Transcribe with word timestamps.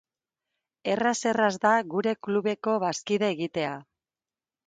Erraz-erraz 0.93 1.51
da 1.65 1.73
gure 1.91 2.15
klubeko 2.27 2.75
bazkide 2.85 3.29
egitea. 3.35 3.77